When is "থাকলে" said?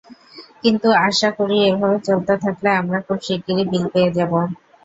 2.43-2.69